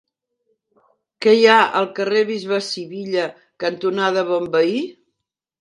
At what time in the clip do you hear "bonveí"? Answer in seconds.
4.35-4.85